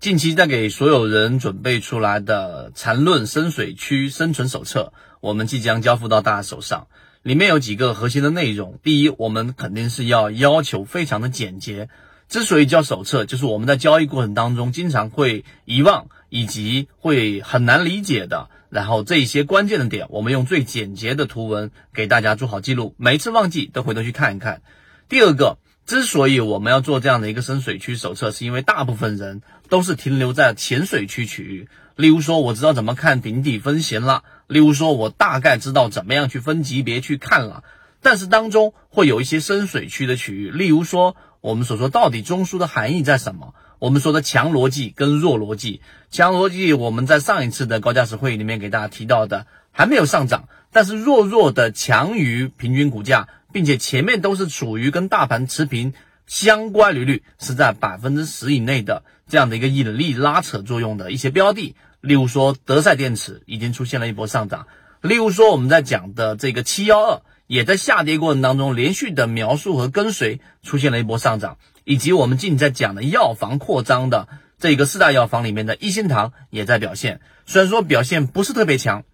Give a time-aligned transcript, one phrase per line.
[0.00, 6.86] 近期在给所有人准备出来的缠论深水区生存手册，我们即将交付到大家手上。
[7.24, 8.78] 里面有几个核心的内容。
[8.84, 11.88] 第一，我们肯定是要要求非常的简洁。
[12.28, 18.50] 之所以叫手册，就是我们在交易过程当中经常会遗忘以及会很难理解的。
[18.70, 24.62] 然后这一些关键的点，我们用最简洁的图文给大家做好记录，每一次忘记都回头去看一看。
[25.08, 25.58] 第二个。
[25.88, 31.68] 之所以我们要做这样的一个深水区手册，是因为大部分人都是停留在浅水区区域。
[31.94, 37.64] 例如说，我知道怎么看顶底分型了；例如说，我大概知道怎么样去分级别去看了。
[38.00, 43.54] 但是当中会有一些深水区的区域，例如说，我们所说到底中枢的含义在什么？
[43.78, 53.28] 我们说的强逻辑跟弱逻辑，强逻辑我们在上一次的高价值会议里面给大家提到的还没有上涨，但是弱弱的强于平均股价。
[53.50, 55.94] 并且前面都是处于跟大盘持平，
[56.28, 64.68] 相关利率是在百分之十以内的这样的一个引力拉扯作用的一些标的，例如说德赛电池已经出现了一波上涨，
[65.00, 79.04] 例如说我们在讲的这个七幺二也在下跌过程当中连续的描述和跟随出现了一波上涨，以及我们近在讲的药房扩张的这个四大药房里面的一心堂也在表现，虽然说表现不是特别强，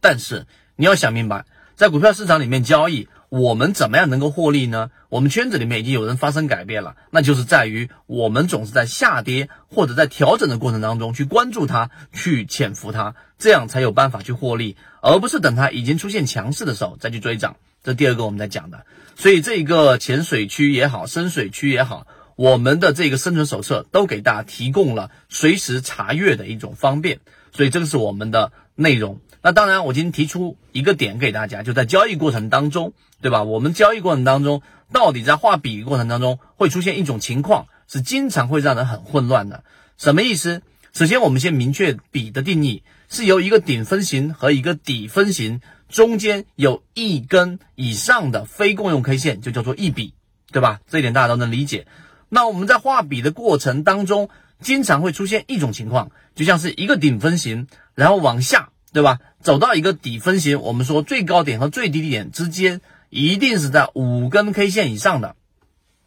[0.00, 1.44] 但是你要想明白，
[1.76, 3.08] 在股票市场里面交易。
[3.32, 4.90] 我们怎么样能够获利呢？
[5.08, 17.56] 我们圈子里面已经有人发生改变了，那就是在于我们总是在下跌或者在调整的过程当中去关注它，去潜伏它，这样才有办法去获利，而不是等它已经出现强势的时候再去追涨。
[17.82, 18.84] 这第二个我们在讲的，
[19.16, 29.20] 所以这个浅水区也好，深水区也好，我们的这个生存手册都给大家提供了随时查阅的一种方便，所以这个是我们的内容。
[29.44, 33.42] 那当然，我今天提出一个点给大家，就在交易过程当中，对吧？
[33.42, 34.62] 我们交易过程当中，
[34.92, 39.64] 到底在画笔过程当中会出现一种情况，是经常会让人很混乱的。
[39.98, 40.62] 什么意思？
[40.92, 50.14] 首先，我们先明确笔的定义，是由一个顶分型和一个底分型中间有一根以上的非共用 K 线，就叫做一笔，
[50.52, 50.80] 对吧？
[50.88, 51.88] 这一点大家都能理解。
[52.28, 54.28] 那我们在画笔的过程当中，
[54.60, 58.68] 经常会出现一种情况，就像是一个顶分型，然后往下。
[58.92, 59.20] 对吧？
[59.40, 65.34] 走到一个底分型，我们说最高点和最低点之间一定是在五根 K 线以上的，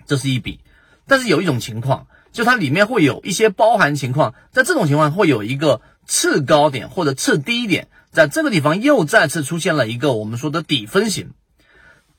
[0.06, 0.59] 这是一笔。
[1.07, 11.31] 但是有一种情况，就它里面会有一些包含情况，在这种情况会有一个次高点或者次低点，在这个地方又再次出现了一个我们说的底分型，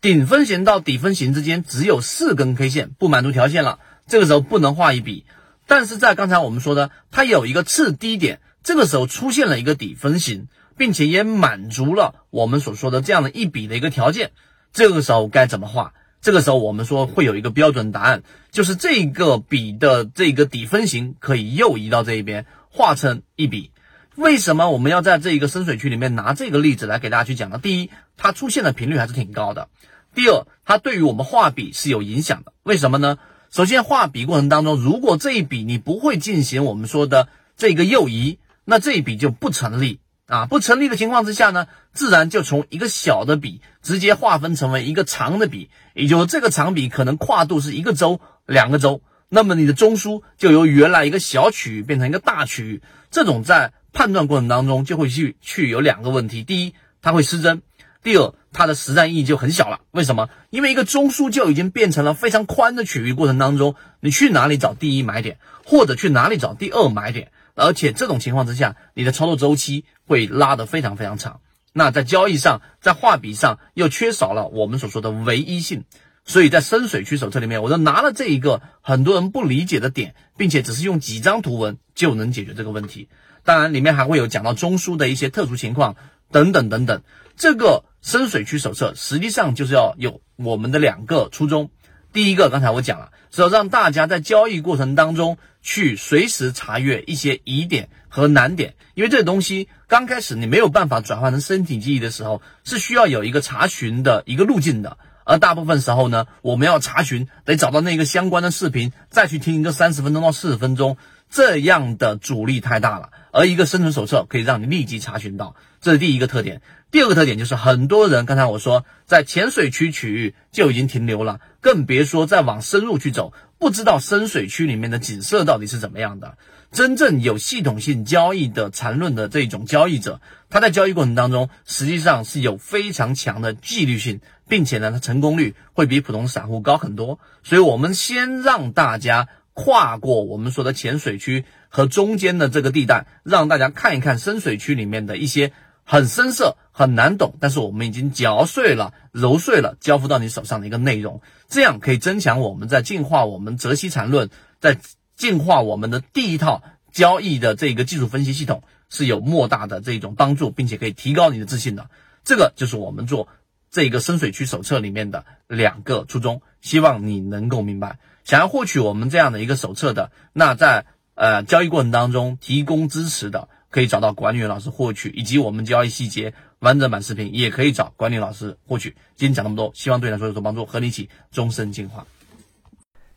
[0.00, 5.24] 顶分型到底分型之间只有四根 K 线不满足条件了，这个时候不能画一笔。
[5.66, 8.40] 但是在刚才我们说的，它有一个次低点。
[8.66, 14.32] 这个时候出现了一个底分型，并且也满足了我们所说的这样的一笔的一个条件。
[14.72, 15.94] 这个时候该怎么画？
[16.20, 23.70] 这个时候我们说会有一个标准答案，就是这个笔的这个底分型可以右移到这一边，画成一笔。
[24.16, 27.60] 为什么我们要在这一个深水区里面拿这个例子来给大家去讲呢？
[27.62, 29.68] 第一，它出现的频率还是挺高的；
[30.12, 32.52] 第二，它对于我们画笔是有影响的。
[32.64, 33.18] 为什么呢？
[33.48, 38.40] 首先，画笔过程当中，如果这一笔你不会进行我们说的这个右移。
[38.68, 40.46] 那这一笔就不成立啊！
[40.46, 52.82] 不成立的情况之下呢，自然就从一个小的笔直接划分成为一个长的笔，也就是这个长笔可能跨度是一个周、两个周，那么你的中枢就由原来一个小区域变成一个大区域。
[53.12, 57.58] 这种在判断过程当中就会去去有两个问题：第一，它会失真；
[58.02, 59.78] 第二，它的实战意义就很小了。
[59.92, 60.28] 为什么？
[60.50, 67.30] 因为一个中枢就已经变成了非常宽的区域过程当中，你去哪里找第一买点，或者去哪里找第二买点？
[67.56, 71.40] 而且这种情况之下，你的操作周期会拉得非常非常长。
[71.72, 75.84] 那在交易上，在画笔上又缺少了我们所说的唯一性。
[76.28, 83.08] 所以在深水区手册里面，我就拿了这一个很多人不理解的点，并且只是用几张图文就能解决这个问题。
[83.44, 85.96] 当然，里面还会有讲到中枢的一些特殊情况
[86.32, 87.02] 等等等等。
[87.36, 91.70] 这个深水区手册实际上就是要有我们的两个初衷。
[92.16, 104.96] 第一个，刚才我讲了，是要让大家在交易过程当中去随时查阅一些疑点和难点，因为这个东西刚开始你没有办法转换成身体记忆的时候，是需要有一个查询的一个路径的。
[105.26, 110.96] 而大部分时候呢，我们要查询，得找到那个相关的视频，再去听一个三十分钟到四十分钟，
[111.28, 113.10] 这样的阻力太大了。
[113.30, 116.62] 而一个生存手册可以让你立即查询到，这是第一个特点。
[116.96, 126.38] 第二个特点就是很多人刚才我说在浅水区区域就已经停留了，更别说再往深入去走，不知道深水区里面的景色到底是怎么样的。
[126.72, 137.18] 真正有系统性交易的缠论的这种交易者，他在交易过程当中实际上是有非常强的纪律性，并且呢，他成功率会比普通散户高很多。
[137.42, 145.52] 所以，我们先让大家跨过我们说的浅水区和中间的这个地带，让大家看一看深水区里面的一些
[145.86, 154.28] 很深色、很难懂，但是我们已经嚼碎了、揉碎了，交付到你手上的一个内容，这样可以增强我们在进化我们泽西禅论，
[154.60, 154.78] 在
[155.14, 156.62] 进化我们的第一套
[156.92, 161.88] 交易的这个技术分析系统是有莫大的这种帮助，并且可以提高你的自信的。
[162.24, 163.28] 这个就是我们做。
[163.68, 167.98] 这个深水区手册里面的两个初衷，希望你能够明白。
[168.24, 178.88] 想要获取我们这样的一个手册的，那在呃交易过程当中提供支持的，可以找到管理员老师获取，以及我们交易细节完整版视频也可以找管理老师获取。
[179.16, 182.06] 今天讲那么多，希望对你来说有所帮助，和你一起终身进化。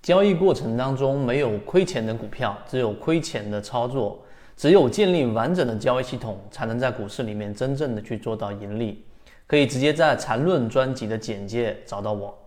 [0.02, 4.22] 交易过程当中没有亏钱的股票，只有亏钱的操作。
[4.58, 9.02] 只有建立完整的交易系统，才能在股市里面真正的去做到盈利。
[9.48, 12.38] 可以直接在缠论专辑的简介找到我。